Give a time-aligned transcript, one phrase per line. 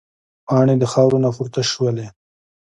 [0.47, 2.07] پاڼې د خاورو نه پورته شولې.